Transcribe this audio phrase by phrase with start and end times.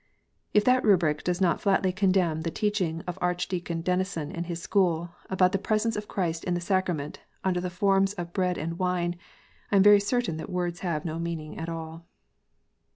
[0.51, 5.11] If that rubric does not flatly condemn the teaching of Archdeacon Denison and his school,
[5.29, 9.15] about the presence of Christ in the sacrament, under the forms of bread and wine,
[9.71, 12.07] I am very certain that words have no meaning at all.